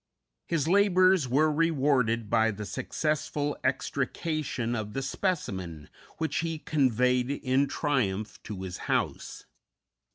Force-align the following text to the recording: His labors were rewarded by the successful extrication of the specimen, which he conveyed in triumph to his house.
His 0.47 0.67
labors 0.67 1.27
were 1.27 1.51
rewarded 1.51 2.27
by 2.27 2.49
the 2.49 2.65
successful 2.65 3.55
extrication 3.63 4.75
of 4.75 4.93
the 4.93 5.03
specimen, 5.03 5.89
which 6.17 6.37
he 6.37 6.57
conveyed 6.57 7.29
in 7.29 7.67
triumph 7.67 8.41
to 8.41 8.63
his 8.63 8.77
house. 8.89 9.45